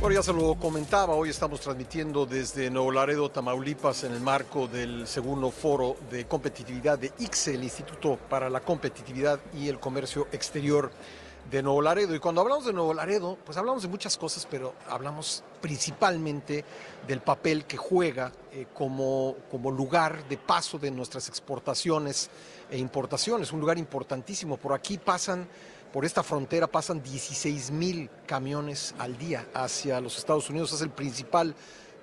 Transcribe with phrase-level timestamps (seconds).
[0.00, 4.68] Bueno, ya se lo comentaba, hoy estamos transmitiendo desde Nuevo Laredo, Tamaulipas, en el marco
[4.68, 10.28] del segundo foro de competitividad de ICSE, el Instituto para la Competitividad y el Comercio
[10.30, 10.92] Exterior
[11.50, 12.14] de Nuevo Laredo.
[12.14, 16.64] Y cuando hablamos de Nuevo Laredo, pues hablamos de muchas cosas, pero hablamos principalmente
[17.08, 22.30] del papel que juega eh, como, como lugar de paso de nuestras exportaciones
[22.70, 24.58] e importaciones, un lugar importantísimo.
[24.58, 25.48] Por aquí pasan
[25.92, 30.72] por esta frontera pasan 16 mil camiones al día hacia los Estados Unidos.
[30.72, 31.54] Es el principal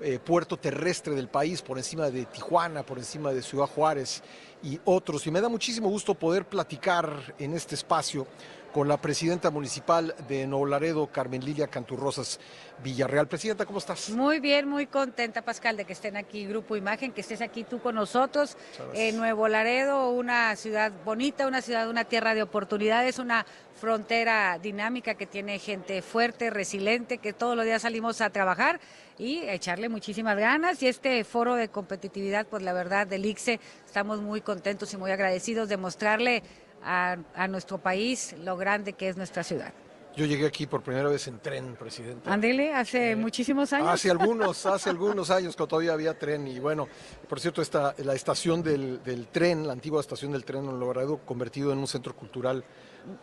[0.01, 4.23] eh, puerto terrestre del país, por encima de Tijuana, por encima de Ciudad Juárez
[4.63, 5.25] y otros.
[5.27, 8.27] Y me da muchísimo gusto poder platicar en este espacio
[8.75, 12.41] con la presidenta municipal de Nuevo Laredo, Carmen Lilia Canturrosas
[12.83, 13.25] Villarreal.
[13.25, 14.09] Presidenta, ¿cómo estás?
[14.09, 17.79] Muy bien, muy contenta, Pascal, de que estén aquí Grupo Imagen, que estés aquí tú
[17.79, 18.57] con nosotros
[18.93, 23.45] en Nuevo Laredo, una ciudad bonita, una ciudad, una tierra de oportunidades, una
[23.79, 28.81] frontera dinámica que tiene gente fuerte, resiliente, que todos los días salimos a trabajar
[29.17, 30.83] y echarle muchísimas ganas.
[30.83, 35.11] Y este foro de competitividad, pues la verdad, del ICSE, estamos muy contentos y muy
[35.11, 36.43] agradecidos de mostrarle
[36.85, 39.73] a, nuestro país lo grande que es nuestra ciudad.
[40.15, 42.29] Yo llegué aquí por primera vez en tren, presidente.
[42.29, 43.89] Andele, hace eh, muchísimos años.
[43.89, 46.47] Hace algunos, hace algunos años que todavía había tren.
[46.47, 46.87] Y bueno,
[47.27, 51.17] por cierto, esta, la estación del, del tren, la antigua estación del tren en Logrado,
[51.25, 52.63] convertido en un centro cultural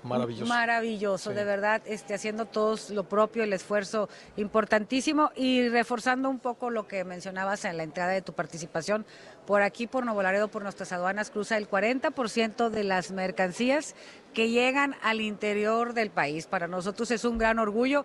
[0.02, 0.46] Maravilloso.
[0.46, 6.70] Maravilloso, de verdad, este, haciendo todos lo propio, el esfuerzo importantísimo y reforzando un poco
[6.70, 9.04] lo que mencionabas en la entrada de tu participación.
[9.46, 13.94] Por aquí, por Nuevo Laredo, por nuestras aduanas, cruza el 40% de las mercancías
[14.32, 16.46] que llegan al interior del país.
[16.46, 18.04] Para nosotros es un gran orgullo.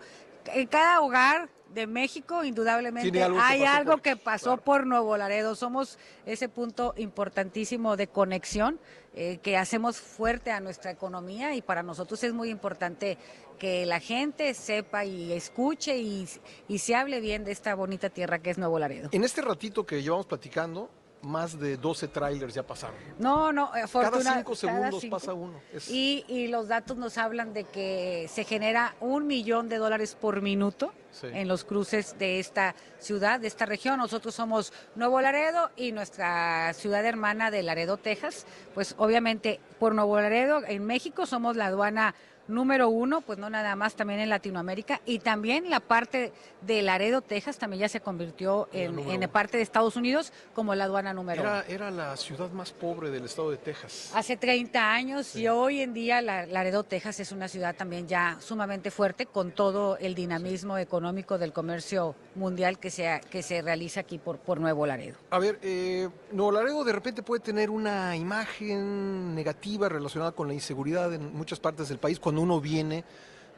[0.53, 5.55] En cada hogar de México, indudablemente hay algo que pasó por Nuevo Laredo.
[5.55, 8.79] Somos ese punto importantísimo de conexión
[9.13, 13.17] eh, que hacemos fuerte a nuestra economía y para nosotros es muy importante
[13.59, 16.27] que la gente sepa y escuche y,
[16.67, 19.09] y se hable bien de esta bonita tierra que es Nuevo Laredo.
[19.11, 20.89] En este ratito que llevamos platicando,
[21.21, 22.95] más de 12 trailers ya pasaron.
[23.19, 25.59] No, no, Cada cinco segundos pasa uno.
[25.89, 30.41] Y, y, los datos nos hablan de que se genera un millón de dólares por
[30.41, 30.93] minuto
[31.23, 33.97] en los cruces de esta ciudad, de esta región.
[33.97, 38.45] Nosotros somos Nuevo Laredo y nuestra ciudad hermana de Laredo, Texas.
[38.73, 42.15] Pues obviamente por Nuevo Laredo, en México, somos la aduana
[42.47, 46.31] número uno, pues no nada más también en Latinoamérica y también la parte
[46.61, 50.85] de Laredo, Texas, también ya se convirtió en, en parte de Estados Unidos como la
[50.85, 51.63] aduana número era, uno.
[51.67, 54.11] Era la ciudad más pobre del estado de Texas.
[54.13, 58.91] Hace 30 años y hoy en día Laredo, Texas es una ciudad también ya sumamente
[58.91, 64.17] fuerte con todo el dinamismo económico del comercio mundial que se, que se realiza aquí
[64.17, 65.17] por, por Nuevo Laredo.
[65.29, 70.53] A ver, eh, Nuevo Laredo de repente puede tener una imagen negativa relacionada con la
[70.53, 73.03] inseguridad en muchas partes del país cuando uno viene,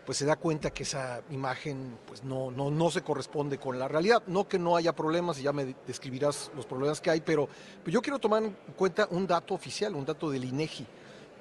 [0.06, 3.88] pues se da cuenta que esa imagen pues no, no, no se corresponde con la
[3.88, 4.24] realidad.
[4.28, 7.48] No que no haya problemas, y ya me describirás los problemas que hay, pero
[7.86, 10.88] yo quiero tomar en cuenta un dato oficial, un dato del INEGI,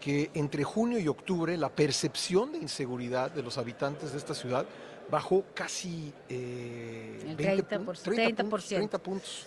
[0.01, 4.67] que entre junio y octubre la percepción de inseguridad de los habitantes de esta ciudad
[5.11, 7.79] bajó casi eh, 30, 30,
[8.45, 9.47] puntos, 30, puntos,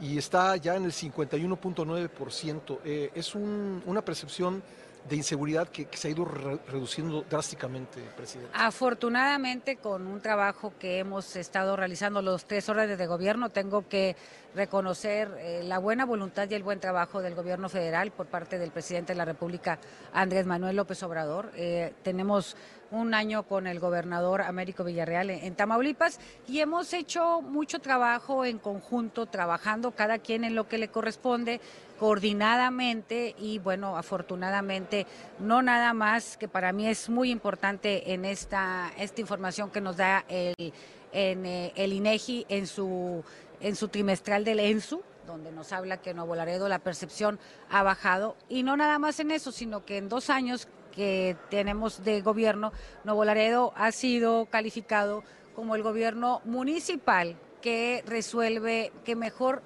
[0.00, 2.78] y está ya en el 51.9%.
[2.84, 4.62] Eh, es un, una percepción
[5.08, 8.50] de inseguridad que, se ha ido reduciendo drásticamente, presidente?
[8.54, 14.16] Afortunadamente, con un trabajo que hemos estado realizando los tres órdenes de gobierno, tengo que
[14.54, 18.70] reconocer eh, la buena voluntad y el buen trabajo del gobierno federal por parte del
[18.70, 19.78] presidente de la República,
[20.12, 21.50] Andrés Manuel López Obrador.
[21.54, 22.56] Eh, tenemos
[22.90, 28.58] un año con el gobernador Américo Villarreal en, Tamaulipas y hemos hecho mucho trabajo en
[28.58, 31.60] conjunto, trabajando cada quien en lo que le corresponde,
[31.98, 35.06] coordinadamente y bueno, afortunadamente,
[35.38, 39.96] no nada más, que para mí es muy importante en esta, esta información que nos
[39.96, 40.54] da el,
[41.12, 43.24] en, eh, el INEGI en su,
[43.60, 47.38] en su trimestral del ENSU, donde nos habla que Nuevo Laredo la percepción
[47.68, 52.02] ha bajado y no nada más en eso, sino que en dos años que tenemos
[52.02, 52.72] de gobierno,
[53.04, 55.22] Nuevo Laredo ha sido calificado
[55.54, 59.62] como el gobierno municipal que resuelve, que mejor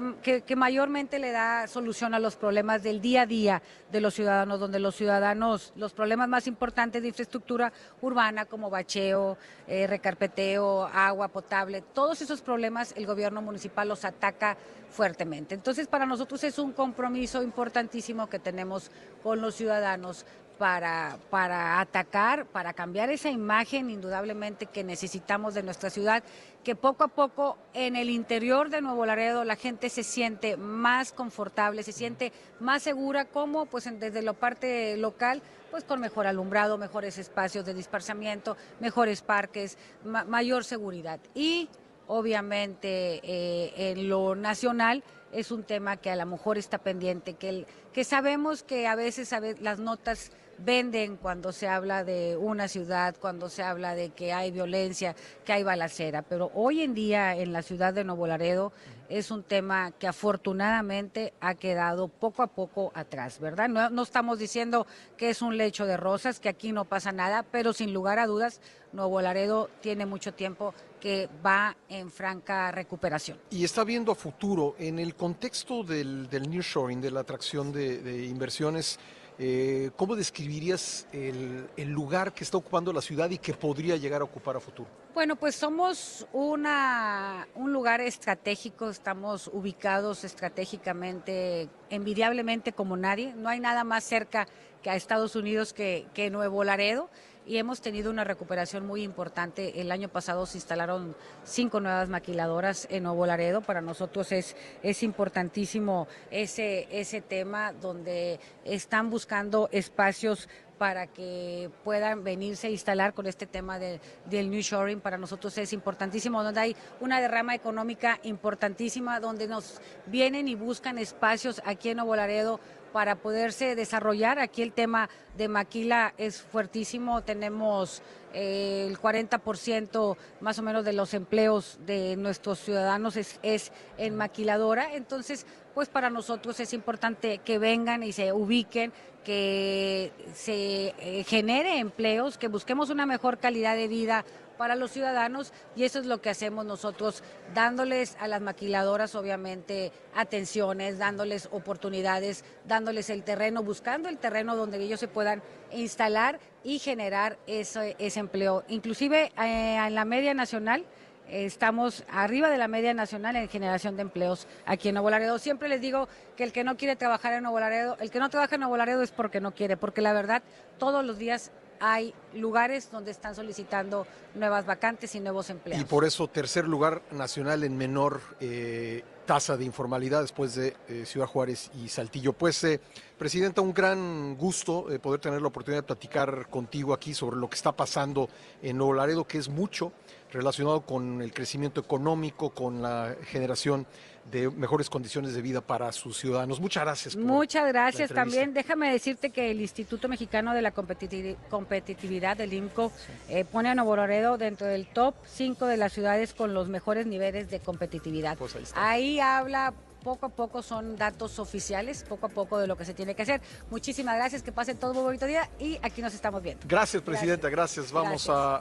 [0.00, 4.58] que, mayormente le da solución a los problemas del día a día de los ciudadanos,
[4.58, 9.36] donde los ciudadanos, los problemas más importantes de infraestructura urbana como bacheo,
[9.68, 14.56] eh, recarpeteo, agua potable, todos esos problemas el gobierno municipal los ataca
[14.90, 15.54] fuertemente.
[15.54, 18.90] Entonces, para nosotros es un compromiso importantísimo que tenemos
[19.22, 20.24] con los ciudadanos
[20.62, 26.22] para, para atacar, para cambiar esa imagen indudablemente que necesitamos de nuestra ciudad,
[26.62, 31.10] que poco a poco en el interior de Nuevo Laredo la gente se siente más
[31.10, 35.42] confortable, se siente más segura, como pues desde la parte local,
[35.72, 41.18] pues con mejor alumbrado, mejores espacios de dispersamiento, mejores parques, mayor seguridad.
[41.34, 41.68] Y
[42.06, 47.66] obviamente eh, en lo nacional es un tema que a lo mejor está pendiente, que,
[47.92, 52.68] que sabemos que a veces, a veces las notas venden cuando se habla de una
[52.68, 55.14] ciudad, cuando se habla de que hay violencia,
[55.44, 56.22] que hay balacera.
[56.22, 58.72] Pero hoy en día en la ciudad de Nuevo Laredo
[59.08, 63.68] es un tema que afortunadamente ha quedado poco a poco atrás, ¿verdad?
[63.68, 64.86] No, estamos diciendo
[65.18, 68.26] que es un lecho de rosas, que aquí no pasa nada, pero sin lugar a
[68.26, 68.60] dudas,
[68.92, 73.38] Nuevo Laredo tiene mucho tiempo que va en franca recuperación.
[73.50, 78.24] Y está viendo a futuro, en el contexto del, del nearshoring, de la atracción de
[78.26, 78.98] inversiones,
[79.44, 84.24] eh, ¿Cómo describirías el, lugar que está ocupando la ciudad y que podría llegar a
[84.24, 84.88] ocupar a futuro?
[85.14, 93.34] Bueno, pues somos una, un lugar estratégico, estamos ubicados estratégicamente, envidiablemente como nadie.
[93.34, 94.46] No hay nada más cerca
[94.80, 97.10] que a Estados Unidos que, que Nuevo Laredo
[97.46, 99.80] y hemos tenido una recuperación muy importante.
[99.80, 103.60] El año pasado se instalaron cinco nuevas maquiladoras en Nuevo Laredo.
[103.60, 110.48] Para nosotros es, es importantísimo ese, ese tema donde están buscando espacios
[110.78, 115.00] para que puedan venirse a instalar con este tema de, del New Shoring.
[115.00, 120.98] Para nosotros es importantísimo, donde hay una derrama económica importantísima, donde nos vienen y buscan
[120.98, 122.58] espacios aquí en Nuevo Laredo
[122.92, 124.38] para poderse desarrollar.
[124.38, 127.22] Aquí el tema de maquila es fuertísimo.
[127.22, 128.02] Tenemos
[128.34, 134.94] eh, el 40% más o menos de los empleos de nuestros ciudadanos es, en maquiladora.
[134.94, 138.92] Entonces, pues para nosotros es importante que vengan y se ubiquen,
[139.24, 144.24] que se eh, genere empleos, que busquemos una mejor calidad de vida
[144.62, 149.90] para los ciudadanos y eso es lo que hacemos nosotros, dándoles a las maquiladoras obviamente
[150.14, 155.42] atenciones, dándoles oportunidades, dándoles el terreno, buscando el terreno donde ellos se puedan
[155.72, 158.62] instalar y generar ese, empleo.
[158.68, 160.84] Inclusive eh, en la media nacional,
[161.28, 165.40] estamos arriba de la media nacional en generación de empleos aquí en Nuevo Laredo.
[165.40, 168.30] Siempre les digo que el que no quiere trabajar en Nuevo Laredo, el que no
[168.30, 170.44] trabaja en Nuevo Laredo es porque no quiere, porque la verdad
[170.78, 171.50] todos los días
[171.82, 174.06] hay lugares donde están solicitando
[174.36, 175.80] nuevas vacantes y nuevos empleos.
[175.80, 181.04] Y por eso tercer lugar nacional en menor eh, tasa de informalidad después de eh,
[181.06, 182.34] Ciudad Juárez y Saltillo.
[182.34, 182.80] Pues, eh,
[183.22, 187.54] Presidenta, un gran gusto poder tener la oportunidad de platicar contigo aquí sobre lo que
[187.54, 188.28] está pasando
[188.60, 189.92] en Nuevo Laredo, que es mucho
[190.32, 193.86] relacionado con el crecimiento económico, con la generación
[194.28, 196.58] de mejores condiciones de vida para sus ciudadanos.
[196.58, 197.14] Muchas gracias.
[197.14, 198.54] Muchas gracias también.
[198.54, 202.90] Déjame decirte que el Instituto Mexicano de la Competitividad, del IMCO,
[203.28, 207.06] eh, pone a Nuevo Laredo dentro del top 5 de las ciudades con los mejores
[207.06, 208.36] niveles de competitividad.
[208.36, 212.76] Pues ahí, ahí habla poco a poco son datos oficiales, poco a poco de lo
[212.76, 213.40] que se tiene que hacer.
[213.70, 216.66] Muchísimas gracias, que pasen todo un bonito día y aquí nos estamos viendo.
[216.68, 217.90] Gracias, Presidenta, gracias.
[217.92, 218.60] Vamos a